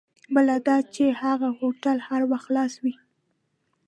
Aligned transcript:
بله 0.33 0.55
دا 0.67 0.77
چې 0.93 1.03
هغه 1.21 1.49
هوټل 1.59 1.97
هر 2.07 2.21
وخت 2.31 2.45
خلاص 2.47 2.73
وي. 2.83 2.93